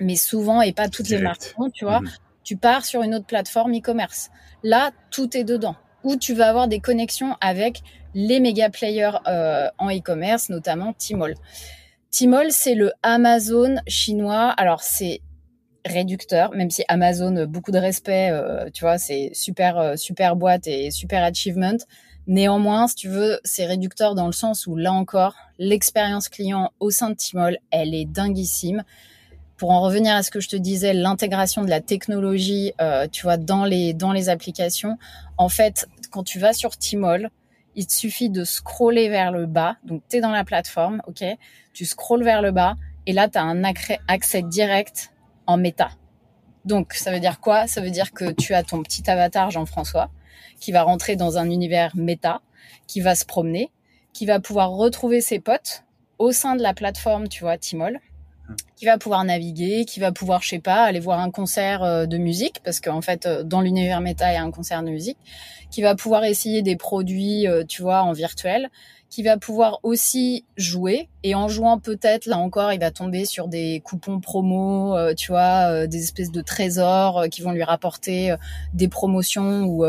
mais 0.00 0.16
souvent 0.16 0.62
et 0.62 0.72
pas 0.72 0.88
toutes 0.88 1.08
les 1.08 1.18
marques, 1.18 1.54
tu 1.74 1.84
vois. 1.84 2.00
Mhm. 2.00 2.10
Tu 2.44 2.56
pars 2.56 2.84
sur 2.84 3.02
une 3.02 3.14
autre 3.14 3.26
plateforme 3.26 3.76
e-commerce. 3.76 4.30
Là, 4.62 4.92
tout 5.10 5.36
est 5.36 5.44
dedans. 5.44 5.76
Où 6.04 6.16
tu 6.16 6.34
vas 6.34 6.48
avoir 6.48 6.68
des 6.68 6.80
connexions 6.80 7.36
avec 7.40 7.82
les 8.14 8.40
méga 8.40 8.70
players 8.70 9.18
euh, 9.26 9.68
en 9.78 9.90
e-commerce, 9.90 10.48
notamment 10.48 10.92
Tmall. 10.94 11.34
Tmall, 12.10 12.52
c'est 12.52 12.74
le 12.74 12.92
Amazon 13.02 13.76
chinois. 13.86 14.48
Alors, 14.56 14.82
c'est 14.82 15.20
réducteur, 15.84 16.52
même 16.52 16.70
si 16.70 16.84
Amazon, 16.88 17.46
beaucoup 17.46 17.72
de 17.72 17.78
respect, 17.78 18.30
euh, 18.30 18.70
tu 18.72 18.84
vois, 18.84 18.98
c'est 18.98 19.30
super, 19.34 19.78
euh, 19.78 19.96
super 19.96 20.36
boîte 20.36 20.66
et 20.66 20.90
super 20.90 21.22
achievement. 21.22 21.76
Néanmoins, 22.26 22.88
si 22.88 22.94
tu 22.94 23.08
veux, 23.08 23.40
c'est 23.44 23.66
réducteur 23.66 24.14
dans 24.14 24.26
le 24.26 24.32
sens 24.32 24.66
où, 24.66 24.76
là 24.76 24.92
encore, 24.92 25.34
l'expérience 25.58 26.28
client 26.28 26.72
au 26.78 26.90
sein 26.90 27.10
de 27.10 27.16
Tmall, 27.16 27.58
elle 27.70 27.94
est 27.94 28.04
dinguissime. 28.04 28.84
Pour 29.58 29.72
en 29.72 29.82
revenir 29.82 30.14
à 30.14 30.22
ce 30.22 30.30
que 30.30 30.40
je 30.40 30.48
te 30.48 30.56
disais, 30.56 30.94
l'intégration 30.94 31.62
de 31.62 31.68
la 31.68 31.80
technologie, 31.80 32.72
euh, 32.80 33.08
tu 33.10 33.22
vois, 33.22 33.36
dans 33.36 33.64
les, 33.64 33.92
dans 33.92 34.12
les 34.12 34.28
applications, 34.28 34.96
en 35.36 35.48
fait, 35.48 35.88
quand 36.10 36.22
tu 36.22 36.38
vas 36.38 36.52
sur 36.52 36.78
Tmall, 36.78 37.30
il 37.74 37.86
te 37.86 37.92
suffit 37.92 38.30
de 38.30 38.44
scroller 38.44 39.08
vers 39.08 39.32
le 39.32 39.46
bas. 39.46 39.76
Donc, 39.84 40.02
tu 40.08 40.16
es 40.16 40.20
dans 40.20 40.30
la 40.30 40.44
plateforme, 40.44 41.02
OK? 41.06 41.24
Tu 41.72 41.84
scrolles 41.84 42.24
vers 42.24 42.40
le 42.40 42.52
bas 42.52 42.76
et 43.06 43.12
là, 43.12 43.28
tu 43.28 43.38
as 43.38 43.42
un 43.42 43.62
accès 43.64 44.42
direct 44.42 45.12
en 45.46 45.56
méta. 45.56 45.90
Donc, 46.64 46.94
ça 46.94 47.10
veut 47.10 47.20
dire 47.20 47.40
quoi? 47.40 47.66
Ça 47.66 47.80
veut 47.80 47.90
dire 47.90 48.12
que 48.12 48.30
tu 48.32 48.54
as 48.54 48.62
ton 48.62 48.82
petit 48.82 49.08
avatar 49.10 49.50
Jean-François 49.50 50.10
qui 50.60 50.72
va 50.72 50.82
rentrer 50.82 51.16
dans 51.16 51.38
un 51.38 51.50
univers 51.50 51.96
méta, 51.96 52.42
qui 52.86 53.00
va 53.00 53.14
se 53.14 53.24
promener, 53.24 53.70
qui 54.12 54.26
va 54.26 54.40
pouvoir 54.40 54.70
retrouver 54.70 55.20
ses 55.20 55.40
potes 55.40 55.84
au 56.18 56.32
sein 56.32 56.56
de 56.56 56.62
la 56.62 56.74
plateforme, 56.74 57.28
tu 57.28 57.44
vois, 57.44 57.58
Timol, 57.58 58.00
qui 58.76 58.86
va 58.86 58.98
pouvoir 58.98 59.24
naviguer, 59.24 59.84
qui 59.84 60.00
va 60.00 60.12
pouvoir, 60.12 60.42
je 60.42 60.48
sais 60.48 60.58
pas, 60.58 60.84
aller 60.84 61.00
voir 61.00 61.20
un 61.20 61.30
concert 61.30 61.82
euh, 61.82 62.06
de 62.06 62.16
musique, 62.16 62.60
parce 62.64 62.80
qu'en 62.80 63.00
fait, 63.00 63.26
euh, 63.26 63.42
dans 63.42 63.60
l'univers 63.60 64.00
méta, 64.00 64.30
il 64.30 64.34
y 64.34 64.38
a 64.38 64.42
un 64.42 64.50
concert 64.50 64.82
de 64.82 64.90
musique, 64.90 65.18
qui 65.70 65.82
va 65.82 65.94
pouvoir 65.94 66.24
essayer 66.24 66.62
des 66.62 66.76
produits, 66.76 67.46
euh, 67.46 67.64
tu 67.64 67.82
vois, 67.82 68.02
en 68.02 68.12
virtuel, 68.12 68.70
qui 69.10 69.22
va 69.22 69.38
pouvoir 69.38 69.80
aussi 69.84 70.44
jouer 70.58 71.08
et 71.22 71.34
en 71.34 71.48
jouant 71.48 71.78
peut-être 71.78 72.26
là 72.26 72.36
encore 72.36 72.74
il 72.74 72.80
va 72.80 72.90
tomber 72.90 73.24
sur 73.24 73.48
des 73.48 73.80
coupons 73.82 74.20
promo 74.20 74.94
tu 75.14 75.32
vois 75.32 75.86
des 75.86 76.02
espèces 76.02 76.30
de 76.30 76.42
trésors 76.42 77.24
qui 77.30 77.40
vont 77.40 77.52
lui 77.52 77.62
rapporter 77.62 78.34
des 78.74 78.88
promotions 78.88 79.62
ou 79.62 79.86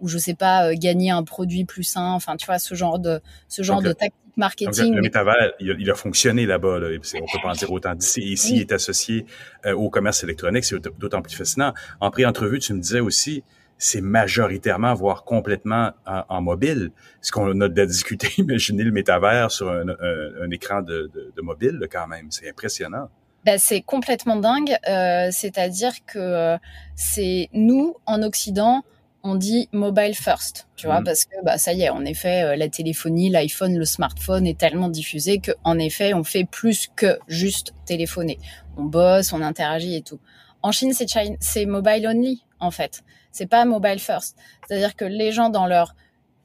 ou 0.00 0.08
je 0.08 0.16
sais 0.16 0.32
pas 0.32 0.74
gagner 0.74 1.10
un 1.10 1.22
produit 1.22 1.66
plus 1.66 1.84
sain 1.84 2.12
enfin 2.12 2.38
tu 2.38 2.46
vois 2.46 2.58
ce 2.58 2.74
genre 2.74 2.98
de 2.98 3.20
ce 3.46 3.62
genre 3.62 3.82
de 3.82 3.92
tactique 3.92 4.21
marketing. 4.36 4.94
le 4.94 5.02
métavers, 5.02 5.52
il 5.60 5.90
a, 5.90 5.94
fonctionné 5.94 6.46
là-bas. 6.46 6.78
Là. 6.78 6.88
On 6.88 7.20
peut 7.20 7.38
pas 7.42 7.50
en 7.50 7.52
dire 7.52 7.72
autant 7.72 7.94
d'ici. 7.94 8.20
Ici, 8.22 8.56
il 8.56 8.60
est 8.62 8.72
associé 8.72 9.26
au 9.66 9.90
commerce 9.90 10.22
électronique. 10.24 10.64
C'est 10.64 10.80
d'autant 10.98 11.22
plus 11.22 11.34
fascinant. 11.34 11.74
En 12.00 12.10
pré-entrevue, 12.10 12.58
tu 12.58 12.72
me 12.74 12.80
disais 12.80 13.00
aussi, 13.00 13.42
c'est 13.82 14.00
majoritairement, 14.00 14.94
voire 14.94 15.24
complètement 15.24 15.90
en, 16.06 16.40
mobile. 16.40 16.92
Ce 17.20 17.32
qu'on 17.32 17.60
a 17.60 17.68
discuté, 17.68 18.28
imaginez 18.38 18.84
le 18.84 18.92
métavers 18.92 19.50
sur 19.50 19.70
un, 19.70 20.50
écran 20.52 20.82
de, 20.82 21.10
mobile 21.42 21.80
quand 21.90 22.06
même. 22.06 22.30
C'est 22.30 22.48
impressionnant. 22.48 23.08
Ben, 23.44 23.58
c'est 23.58 23.80
complètement 23.80 24.36
dingue. 24.36 24.76
Euh, 24.88 25.30
c'est-à-dire 25.32 25.92
que 26.06 26.18
euh, 26.18 26.58
c'est 26.94 27.48
nous, 27.52 27.96
en 28.06 28.22
Occident, 28.22 28.84
on 29.24 29.36
dit 29.36 29.68
mobile 29.72 30.14
first, 30.14 30.66
tu 30.76 30.86
vois, 30.86 31.00
mm. 31.00 31.04
parce 31.04 31.24
que 31.24 31.36
bah 31.44 31.58
ça 31.58 31.72
y 31.72 31.82
est, 31.82 31.90
en 31.90 32.04
effet, 32.04 32.42
euh, 32.42 32.56
la 32.56 32.68
téléphonie, 32.68 33.30
l'iPhone, 33.30 33.76
le 33.76 33.84
smartphone 33.84 34.46
est 34.46 34.58
tellement 34.58 34.88
diffusé 34.88 35.38
que 35.38 35.52
en 35.64 35.78
effet, 35.78 36.14
on 36.14 36.24
fait 36.24 36.44
plus 36.44 36.88
que 36.94 37.18
juste 37.28 37.74
téléphoner. 37.86 38.38
On 38.76 38.84
bosse, 38.84 39.32
on 39.32 39.42
interagit 39.42 39.96
et 39.96 40.02
tout. 40.02 40.18
En 40.62 40.72
Chine, 40.72 40.92
c'est 40.92 41.06
c'est 41.40 41.66
mobile 41.66 42.06
only 42.06 42.44
en 42.60 42.70
fait. 42.70 43.02
C'est 43.32 43.46
pas 43.46 43.64
mobile 43.64 43.98
first. 43.98 44.36
C'est-à-dire 44.66 44.96
que 44.96 45.04
les 45.04 45.32
gens 45.32 45.50
dans 45.50 45.66
leur 45.66 45.94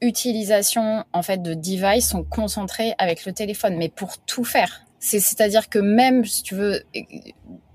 utilisation 0.00 1.04
en 1.12 1.22
fait 1.22 1.42
de 1.42 1.54
device 1.54 2.08
sont 2.08 2.24
concentrés 2.24 2.94
avec 2.98 3.24
le 3.24 3.32
téléphone, 3.32 3.76
mais 3.76 3.88
pour 3.88 4.18
tout 4.18 4.44
faire. 4.44 4.84
C'est-à-dire 5.00 5.68
que 5.68 5.78
même 5.78 6.24
si 6.24 6.42
tu 6.42 6.54
veux, 6.54 6.82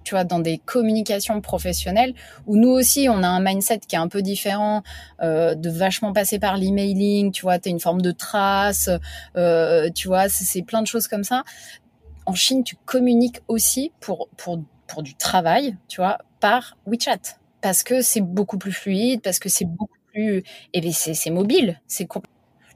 tu 0.03 0.15
vois, 0.15 0.23
dans 0.23 0.39
des 0.39 0.57
communications 0.57 1.41
professionnelles, 1.41 2.13
où 2.47 2.57
nous 2.57 2.69
aussi 2.69 3.07
on 3.09 3.23
a 3.23 3.27
un 3.27 3.39
mindset 3.39 3.79
qui 3.87 3.95
est 3.95 3.99
un 3.99 4.07
peu 4.07 4.21
différent, 4.21 4.83
euh, 5.21 5.55
de 5.55 5.69
vachement 5.69 6.13
passer 6.13 6.39
par 6.39 6.57
l'emailing, 6.57 7.31
tu 7.31 7.43
vois, 7.43 7.59
tu 7.59 7.69
as 7.69 7.71
une 7.71 7.79
forme 7.79 8.01
de 8.01 8.11
trace, 8.11 8.89
euh, 9.37 9.89
tu 9.93 10.07
vois, 10.07 10.29
c'est 10.29 10.61
plein 10.63 10.81
de 10.81 10.87
choses 10.87 11.07
comme 11.07 11.23
ça. 11.23 11.43
En 12.25 12.35
Chine, 12.35 12.63
tu 12.63 12.75
communiques 12.85 13.41
aussi 13.47 13.91
pour 13.99 14.29
pour 14.37 14.61
pour 14.87 15.03
du 15.03 15.15
travail, 15.15 15.77
tu 15.87 16.01
vois, 16.01 16.19
par 16.39 16.77
WeChat 16.85 17.37
parce 17.63 17.81
que 17.81 18.01
c'est 18.01 18.21
beaucoup 18.21 18.57
plus 18.57 18.73
fluide, 18.73 19.21
parce 19.21 19.39
que 19.39 19.47
c'est 19.47 19.65
beaucoup 19.65 19.97
plus 20.11 20.43
et 20.73 20.81
bien 20.81 20.91
c'est 20.91 21.29
mobile, 21.29 21.81
c'est 21.87 22.05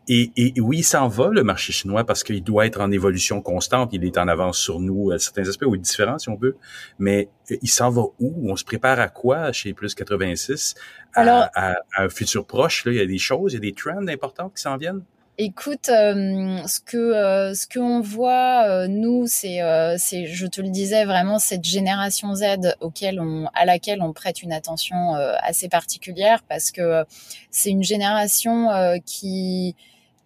et, 0.07 0.31
et, 0.37 0.61
oui, 0.61 0.79
il 0.79 0.83
s'en 0.83 1.07
va 1.07 1.29
le 1.29 1.43
marché 1.43 1.73
chinois 1.73 2.05
parce 2.05 2.23
qu'il 2.23 2.43
doit 2.43 2.65
être 2.65 2.79
en 2.79 2.91
évolution 2.91 3.41
constante. 3.41 3.89
Il 3.93 4.05
est 4.05 4.17
en 4.17 4.27
avance 4.27 4.57
sur 4.57 4.79
nous 4.79 5.11
à 5.11 5.19
certains 5.19 5.47
aspects, 5.47 5.65
ou 5.65 5.75
est 5.75 5.79
différent 5.79 6.17
si 6.17 6.29
on 6.29 6.35
veut. 6.35 6.57
Mais 6.99 7.29
euh, 7.51 7.57
il 7.61 7.69
s'en 7.69 7.89
va 7.89 8.03
où? 8.19 8.51
On 8.51 8.55
se 8.55 8.63
prépare 8.63 8.99
à 8.99 9.09
quoi 9.09 9.51
chez 9.51 9.73
Plus 9.73 9.95
86 9.95 10.75
à, 11.13 11.49
à, 11.53 11.71
à 11.95 12.03
un 12.03 12.09
futur 12.09 12.45
proche 12.45 12.85
là, 12.85 12.91
Il 12.91 12.97
y 12.97 13.01
a 13.01 13.05
des 13.05 13.17
choses, 13.17 13.53
il 13.53 13.55
y 13.55 13.57
a 13.57 13.61
des 13.61 13.73
trends 13.73 14.07
importants 14.07 14.49
qui 14.49 14.61
s'en 14.61 14.77
viennent? 14.77 15.03
Écoute, 15.39 15.89
euh, 15.89 16.65
ce 16.65 16.79
que 16.79 16.97
euh, 16.97 17.53
ce 17.53 17.67
qu'on 17.67 18.01
voit 18.01 18.63
euh, 18.67 18.87
nous, 18.87 19.27
c'est 19.27 19.59
c'est 19.99 20.25
je 20.25 20.47
te 20.47 20.61
le 20.61 20.69
disais 20.69 21.05
vraiment 21.05 21.37
cette 21.37 21.63
génération 21.63 22.33
Z 22.33 22.75
auquel 22.79 23.19
on 23.19 23.45
à 23.53 23.65
laquelle 23.65 24.01
on 24.01 24.13
prête 24.13 24.41
une 24.41 24.51
attention 24.51 25.13
assez 25.43 25.69
particulière 25.69 26.41
parce 26.49 26.71
que 26.71 27.05
c'est 27.51 27.69
une 27.69 27.83
génération 27.83 28.69
qui 29.05 29.75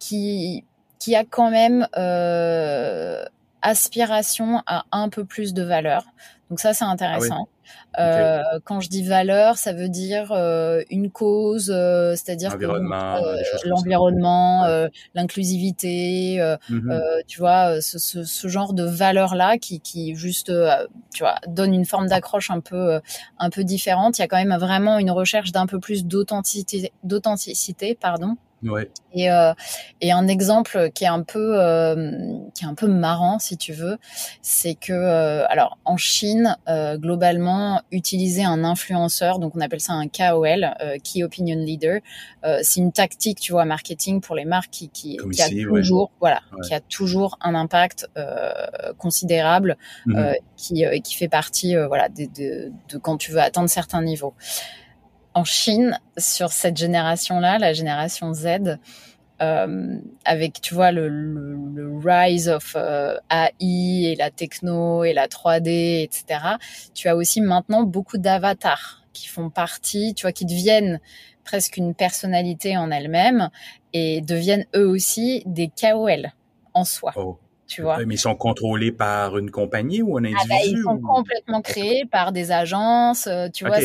qui 0.02 0.64
qui 0.98 1.14
a 1.16 1.24
quand 1.24 1.50
même 1.50 1.86
aspiration 3.62 4.62
à 4.66 4.84
un 4.92 5.08
peu 5.08 5.24
plus 5.24 5.54
de 5.54 5.62
valeur. 5.62 6.04
Donc 6.50 6.60
ça 6.60 6.74
c'est 6.74 6.84
ah 6.84 6.90
intéressant. 6.90 7.48
Euh, 7.98 8.42
quand 8.64 8.80
je 8.80 8.88
dis 8.88 9.02
valeur, 9.02 9.56
ça 9.56 9.72
veut 9.72 9.88
dire 9.88 10.32
euh, 10.32 10.82
une 10.90 11.10
cause, 11.10 11.70
euh, 11.74 12.14
c'est-à-dire 12.16 12.56
l'environnement, 13.64 14.66
l'inclusivité, 15.14 16.38
mmh 16.68 16.92
tu 17.26 17.38
vois, 17.38 17.80
ce, 17.80 17.98
ce, 17.98 18.24
ce, 18.24 18.48
genre 18.48 18.74
de 18.74 18.84
valeur-là 18.84 19.56
qui, 19.58 19.80
qui 19.80 20.14
juste, 20.14 20.52
tu 21.14 21.22
vois, 21.22 21.36
donne 21.46 21.72
une 21.72 21.84
forme 21.84 22.08
d'accroche 22.08 22.50
un 22.50 22.60
peu, 22.60 23.00
un 23.38 23.50
peu 23.50 23.64
différente. 23.64 24.18
Il 24.18 24.22
y 24.22 24.24
a 24.24 24.28
quand 24.28 24.42
même 24.42 24.56
vraiment 24.58 24.98
une 24.98 25.10
recherche 25.10 25.52
d'un 25.52 25.66
peu 25.66 25.78
plus 25.78 26.04
d'authenticité, 26.04 26.92
d'authenticité, 27.04 27.94
pardon. 27.94 28.36
Ouais. 28.62 28.88
Et, 29.12 29.30
euh, 29.30 29.52
et 30.00 30.12
un 30.12 30.28
exemple 30.28 30.90
qui 30.94 31.04
est 31.04 31.08
un 31.08 31.22
peu 31.22 31.60
euh, 31.60 32.38
qui 32.54 32.64
est 32.64 32.68
un 32.68 32.74
peu 32.74 32.86
marrant 32.86 33.38
si 33.38 33.56
tu 33.56 33.72
veux, 33.72 33.98
c'est 34.40 34.74
que 34.74 34.92
euh, 34.92 35.44
alors 35.48 35.78
en 35.84 35.96
Chine 35.96 36.56
globalement 36.96 37.82
utiliser 37.90 38.44
un 38.44 38.64
influenceur, 38.64 39.38
donc 39.38 39.56
on 39.56 39.60
appelle 39.60 39.80
ça 39.80 39.92
un 39.92 40.06
KOL, 40.08 40.74
Key 41.02 41.24
Opinion 41.24 41.56
Leader, 41.56 42.00
c'est 42.62 42.80
une 42.80 42.92
tactique 42.92 43.40
tu 43.40 43.52
vois 43.52 43.64
marketing 43.64 44.20
pour 44.20 44.36
les 44.36 44.44
marques 44.44 44.70
qui 44.70 44.88
qui, 44.88 45.18
qui 45.32 45.42
a 45.42 45.48
toujours 45.48 46.10
voilà 46.20 46.40
qui 46.62 46.74
a 46.74 46.80
toujours 46.80 47.38
un 47.40 47.54
impact 47.54 48.08
considérable, 48.98 49.76
mhm. 50.06 50.34
qui 50.56 50.84
qui 51.02 51.14
fait 51.16 51.28
partie 51.28 51.74
voilà 51.74 52.08
de, 52.08 52.26
de, 52.26 52.72
de 52.88 52.98
quand 52.98 53.16
tu 53.16 53.32
veux 53.32 53.40
atteindre 53.40 53.68
certains 53.68 54.02
niveaux 54.02 54.34
en 55.34 55.44
Chine, 55.44 55.98
sur 56.18 56.52
cette 56.52 56.76
génération-là, 56.76 57.58
la 57.58 57.72
génération 57.72 58.32
Z, 58.34 58.78
euh, 59.40 59.98
avec, 60.24 60.60
tu 60.60 60.74
vois, 60.74 60.92
le, 60.92 61.08
le, 61.08 61.98
rise 61.98 62.48
of 62.48 62.74
euh, 62.76 63.16
AI 63.30 64.12
et 64.12 64.16
la 64.16 64.30
techno 64.30 65.04
et 65.04 65.12
la 65.12 65.26
3D, 65.26 66.02
etc., 66.02 66.24
tu 66.94 67.08
as 67.08 67.16
aussi 67.16 67.40
maintenant 67.40 67.82
beaucoup 67.82 68.18
d'avatars 68.18 69.02
qui 69.12 69.28
font 69.28 69.50
partie, 69.50 70.14
tu 70.14 70.22
vois, 70.22 70.32
qui 70.32 70.44
deviennent 70.44 71.00
presque 71.44 71.76
une 71.76 71.94
personnalité 71.94 72.76
en 72.76 72.90
elles-mêmes 72.90 73.50
et 73.92 74.20
deviennent 74.20 74.66
eux 74.76 74.86
aussi 74.86 75.42
des 75.46 75.68
KOL 75.68 76.32
en 76.74 76.84
soi. 76.84 77.12
Oh. 77.16 77.38
Tu 77.66 77.80
vois. 77.80 78.04
Mais 78.04 78.14
ils 78.14 78.18
sont 78.18 78.34
contrôlés 78.34 78.92
par 78.92 79.38
une 79.38 79.50
compagnie 79.50 80.02
ou 80.02 80.18
un 80.18 80.24
individu? 80.24 80.42
Ah 80.44 80.46
bah, 80.48 80.56
ils 80.62 80.82
sont 80.82 80.98
complètement 80.98 81.62
créés 81.62 82.04
par 82.04 82.32
des 82.32 82.52
agences, 82.52 83.26
euh, 83.26 83.48
tu 83.48 83.64
vois, 83.64 83.78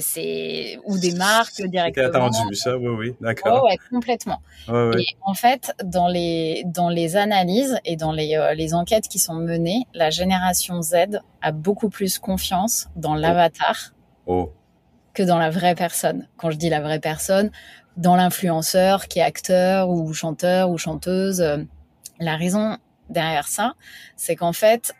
c'est 0.00 0.78
ou 0.84 0.98
des 0.98 1.14
marques 1.14 1.62
directement. 1.62 2.06
C'était 2.06 2.16
attendu 2.16 2.54
ça, 2.54 2.76
oui, 2.76 2.88
oui, 2.88 3.14
d'accord. 3.20 3.62
Oh, 3.62 3.66
ouais, 3.66 3.78
complètement. 3.90 4.42
Et 4.68 5.06
en 5.22 5.34
fait, 5.34 5.72
dans 5.84 6.08
les 6.08 6.64
dans 6.66 6.88
les 6.88 7.16
analyses 7.16 7.78
et 7.84 7.96
dans 7.96 8.12
les 8.12 8.36
euh, 8.36 8.54
les 8.54 8.74
enquêtes 8.74 9.08
qui 9.08 9.18
sont 9.18 9.34
menées, 9.34 9.86
la 9.94 10.10
génération 10.10 10.82
Z 10.82 11.20
a 11.42 11.52
beaucoup 11.52 11.88
plus 11.88 12.18
confiance 12.18 12.88
dans 12.96 13.16
oh. 13.16 13.20
l'avatar 13.20 13.94
oh. 14.26 14.52
que 15.14 15.22
dans 15.22 15.38
la 15.38 15.50
vraie 15.50 15.74
personne. 15.74 16.28
Quand 16.36 16.50
je 16.50 16.56
dis 16.56 16.68
la 16.68 16.80
vraie 16.80 17.00
personne, 17.00 17.50
dans 17.96 18.16
l'influenceur 18.16 19.08
qui 19.08 19.18
est 19.18 19.22
acteur 19.22 19.90
ou 19.90 20.12
chanteur 20.12 20.70
ou 20.70 20.78
chanteuse. 20.78 21.40
Euh, 21.40 21.58
la 22.18 22.36
raison 22.36 22.76
derrière 23.08 23.48
ça, 23.48 23.74
c'est 24.16 24.36
qu'en 24.36 24.52
fait, 24.52 24.92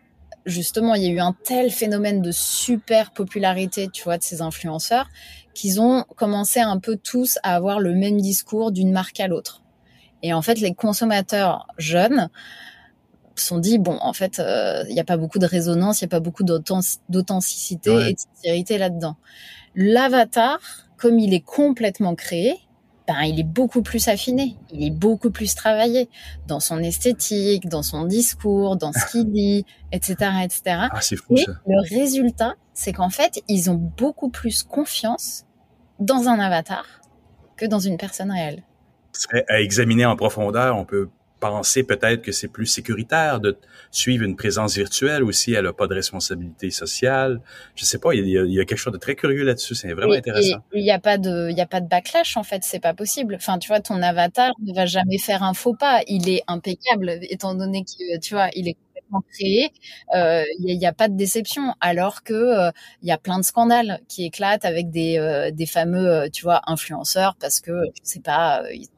justement, 0.47 0.94
il 0.94 1.02
y 1.02 1.06
a 1.06 1.11
eu 1.11 1.20
un 1.20 1.35
tel 1.44 1.70
phénomène 1.70 2.23
de 2.23 2.30
super 2.32 3.12
popularité, 3.12 3.88
tu 3.92 4.04
vois, 4.04 4.18
de 4.18 4.23
ces 4.23 4.42
influenceurs, 4.42 5.09
qu'ils 5.54 5.80
ont 5.80 6.04
commencé 6.16 6.61
un 6.61 6.78
peu 6.78 6.97
tous 6.97 7.38
à 7.42 7.54
avoir 7.54 7.80
le 7.80 7.94
même 7.94 8.20
discours 8.20 8.73
d'une 8.73 8.92
marque 8.92 9.20
à 9.20 9.28
l'autre. 9.28 9.62
Et 10.23 10.32
en 10.32 10.42
fait, 10.42 10.61
les 10.61 10.75
consommateurs 10.75 11.66
jeunes 11.78 12.28
se 13.37 13.47
sont 13.47 13.59
dit, 13.59 13.78
bon, 13.78 13.99
en 14.00 14.12
fait, 14.12 14.38
euh, 14.38 14.85
il 14.88 14.94
n'y 14.94 15.00
a 15.00 15.04
pas 15.04 15.16
beaucoup 15.16 15.38
de 15.38 15.47
résonance, 15.47 16.00
il 16.00 16.04
n'y 16.04 16.09
a 16.09 16.11
pas 16.11 16.20
beaucoup 16.20 16.44
d'authenticité 16.44 17.90
et 18.09 18.14
de 18.14 18.18
sincérité 18.18 18.78
là-dedans. 18.78 19.16
L'avatar, 19.75 20.61
comme 20.97 21.18
il 21.18 21.32
est 21.32 21.44
complètement 21.44 22.14
créé, 22.14 22.56
ben, 23.11 23.23
il 23.23 23.40
est 23.40 23.45
beaucoup 23.45 23.83
plus 23.83 24.07
affiné, 24.07 24.57
il 24.73 24.87
est 24.87 24.90
beaucoup 24.90 25.31
plus 25.31 25.55
travaillé 25.57 26.09
dans 26.47 26.61
son 26.61 26.79
esthétique, 26.79 27.69
dans 27.69 27.83
son 27.83 28.05
discours, 28.05 28.76
dans 28.76 28.93
ce 28.93 29.11
qu'il 29.11 29.33
dit, 29.33 29.64
etc., 29.93 30.14
etc. 30.45 30.62
Ah, 30.67 31.00
c'est 31.00 31.17
fou, 31.17 31.35
Et 31.37 31.45
le 31.67 31.99
résultat, 31.99 32.55
c'est 32.73 32.93
qu'en 32.93 33.11
fait, 33.11 33.43
ils 33.49 33.69
ont 33.69 33.75
beaucoup 33.75 34.31
plus 34.31 34.62
confiance 34.62 35.45
dans 35.99 36.29
un 36.29 36.38
avatar 36.38 36.85
que 37.57 37.67
dans 37.67 37.81
une 37.81 37.97
personne 37.97 38.31
réelle. 38.31 38.62
À 39.49 39.61
examiner 39.61 40.07
en 40.07 40.14
profondeur, 40.14 40.76
on 40.76 40.85
peut 40.85 41.09
penser 41.40 41.82
peut-être 41.82 42.23
que 42.23 42.32
c'est 42.32 42.49
plus 42.49 42.66
sécuritaire 42.66 43.40
de 43.40 43.56
suivre 43.90 44.25
une 44.25 44.37
présence 44.37 44.76
virtuelle 44.76 45.25
aussi. 45.25 45.52
Elle 45.52 45.64
n'a 45.64 45.73
pas 45.73 45.87
de 45.87 45.94
responsabilité 45.94 46.70
sociale. 46.70 47.40
Je 47.75 47.85
sais 47.85 47.99
pas, 47.99 48.14
il 48.14 48.28
y 48.28 48.38
a, 48.38 48.42
il 48.42 48.52
y 48.52 48.61
a 48.61 48.64
quelque 48.64 48.78
chose 48.78 48.92
de 48.92 48.99
très 48.99 49.16
curieux 49.16 49.44
là-dessus. 49.44 49.75
C'est 49.75 49.92
vraiment 49.92 50.12
intéressant. 50.12 50.59
il 50.73 50.82
n'y 50.82 50.90
a 50.90 50.99
pas 50.99 51.18
de, 51.18 51.49
il 51.50 51.56
y 51.56 51.61
a 51.61 51.66
pas 51.66 51.80
de 51.80 51.88
backlash 51.88 52.37
en 52.37 52.42
fait. 52.42 52.62
C'est 52.62 52.80
pas 52.80 52.94
possible. 52.94 53.35
Enfin, 53.35 53.59
tu 53.59 53.68
vois, 53.68 53.80
ton 53.80 54.00
avatar 54.02 54.52
ne 54.64 54.75
va 54.75 54.87
jamais 54.87 55.18
faire 55.18 55.42
un 55.42 55.54
faux 55.54 55.75
pas. 55.75 56.02
Il 56.06 56.28
est 56.28 56.42
impeccable 56.47 57.18
étant 57.23 57.54
donné 57.54 57.85
que, 57.85 58.18
tu 58.20 58.35
vois, 58.35 58.49
il 58.54 58.68
est 58.68 58.75
complètement 58.75 59.23
créé. 59.32 59.73
Euh, 60.14 60.44
il 60.61 60.78
n'y 60.78 60.87
a, 60.87 60.92
pas 60.92 61.09
de 61.09 61.16
déception. 61.16 61.75
Alors 61.80 62.23
que 62.23 62.35
euh, 62.35 62.70
il 63.02 63.09
y 63.09 63.12
a 63.12 63.18
plein 63.18 63.38
de 63.38 63.44
scandales 63.44 64.00
qui 64.09 64.26
éclatent 64.26 64.64
avec 64.64 64.90
des, 64.90 65.18
euh, 65.18 65.50
des 65.50 65.66
fameux, 65.66 66.28
tu 66.30 66.42
vois, 66.42 66.61
influenceurs 66.66 67.35
parce 67.40 67.61
que 67.61 67.73
je 67.73 68.00
sais 68.02 68.20
pas, 68.20 68.62
ils 68.73 68.88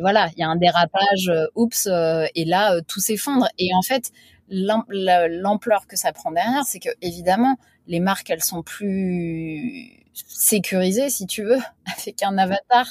voilà, 0.00 0.30
il 0.36 0.40
y 0.40 0.42
a 0.42 0.48
un 0.48 0.56
dérapage, 0.56 1.28
euh, 1.28 1.46
oups, 1.54 1.86
euh, 1.86 2.26
et 2.34 2.44
là 2.44 2.74
euh, 2.74 2.80
tout 2.86 3.00
s'effondre. 3.00 3.48
Et 3.58 3.70
en 3.74 3.82
fait, 3.82 4.10
l'ampleur 4.48 5.86
que 5.86 5.96
ça 5.96 6.12
prend 6.12 6.32
derrière, 6.32 6.64
c'est 6.64 6.80
que 6.80 6.88
évidemment, 7.02 7.56
les 7.86 8.00
marques, 8.00 8.30
elles 8.30 8.42
sont 8.42 8.62
plus 8.62 9.90
sécurisées, 10.12 11.08
si 11.08 11.26
tu 11.26 11.44
veux, 11.44 11.58
avec 11.98 12.22
un 12.22 12.36
avatar 12.38 12.86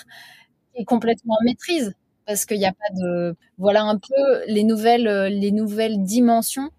qui 0.74 0.82
est 0.82 0.86
complètement 0.86 1.36
en 1.40 1.44
maîtrise, 1.44 1.94
parce 2.26 2.46
qu'il 2.46 2.60
n'y 2.60 2.66
a 2.66 2.74
pas 2.74 2.94
de, 2.96 3.36
voilà 3.58 3.84
un 3.84 3.98
peu 3.98 4.46
les 4.48 4.64
nouvelles, 4.64 5.28
les 5.28 5.52
nouvelles 5.52 6.04
dimensions 6.04 6.70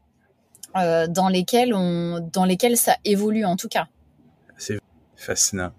dans 0.74 1.28
lesquelles 1.28 1.74
on, 1.74 2.20
dans 2.32 2.44
lesquelles 2.44 2.76
ça 2.76 2.96
évolue 3.04 3.44
en 3.44 3.56
tout 3.56 3.68
cas. 3.68 3.88
C'est 4.56 4.78
fascinant. 5.16 5.72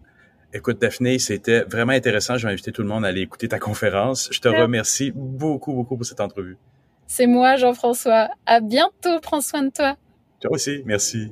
Écoute, 0.53 0.81
Daphné, 0.81 1.17
c'était 1.19 1.61
vraiment 1.61 1.93
intéressant. 1.93 2.37
Je 2.37 2.45
vais 2.45 2.53
inviter 2.53 2.71
tout 2.71 2.81
le 2.81 2.89
monde 2.89 3.05
à 3.05 3.07
aller 3.07 3.21
écouter 3.21 3.47
ta 3.47 3.59
conférence. 3.59 4.29
Je 4.31 4.39
te 4.39 4.49
remercie 4.49 5.11
beaucoup, 5.15 5.73
beaucoup 5.73 5.95
pour 5.95 6.05
cette 6.05 6.19
entrevue. 6.19 6.57
C'est 7.07 7.27
moi, 7.27 7.55
Jean-François. 7.55 8.29
À 8.45 8.59
bientôt. 8.59 9.19
Prends 9.21 9.41
soin 9.41 9.63
de 9.63 9.69
toi. 9.69 9.95
Toi 10.41 10.51
aussi. 10.51 10.81
Merci. 10.85 11.31